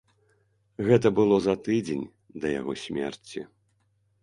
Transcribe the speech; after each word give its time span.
Гэта 0.87 1.11
было 1.19 1.35
за 1.47 1.55
тыдзень 1.69 2.03
да 2.41 2.47
яго 2.59 2.73
смерці. 2.87 3.47